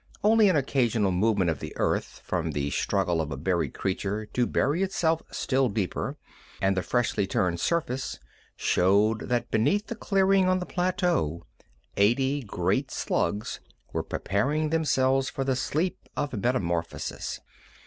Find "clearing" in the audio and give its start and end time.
9.95-10.49